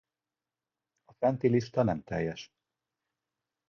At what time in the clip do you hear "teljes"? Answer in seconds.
2.03-2.51